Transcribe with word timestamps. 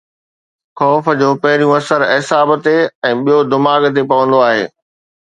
خوف 0.77 1.03
جو 1.19 1.29
پهريون 1.43 1.73
اثر 1.79 2.01
اعصاب 2.15 2.49
تي 2.65 2.73
۽ 3.11 3.15
ٻيو 3.27 3.39
دماغ 3.55 3.81
تي 3.95 4.01
پوندو 4.13 4.39
آهي. 4.49 4.65